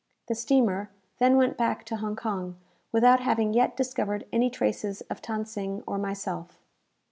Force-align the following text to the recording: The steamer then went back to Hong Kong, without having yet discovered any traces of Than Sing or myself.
The 0.29 0.33
steamer 0.33 0.89
then 1.19 1.37
went 1.37 1.57
back 1.57 1.85
to 1.85 1.97
Hong 1.97 2.15
Kong, 2.15 2.57
without 2.91 3.19
having 3.19 3.53
yet 3.53 3.77
discovered 3.77 4.25
any 4.33 4.49
traces 4.49 5.01
of 5.11 5.21
Than 5.21 5.45
Sing 5.45 5.83
or 5.85 5.99
myself. 5.99 6.59